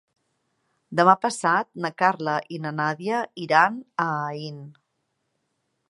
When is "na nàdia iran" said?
2.65-3.79